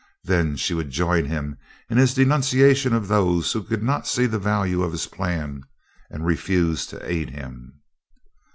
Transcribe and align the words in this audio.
Then 0.23 0.55
she 0.55 0.73
would 0.73 0.89
join 0.89 1.25
him 1.25 1.57
in 1.87 1.99
his 1.99 2.15
denunciation 2.15 2.91
of 2.91 3.07
those 3.07 3.51
who 3.51 3.61
could 3.61 3.83
not 3.83 4.07
see 4.07 4.25
the 4.25 4.39
value 4.39 4.81
of 4.81 4.93
his 4.93 5.05
plan 5.05 5.61
and 6.09 6.25
refused 6.25 6.89
to 6.89 7.05
aid 7.07 7.29
him. 7.29 7.81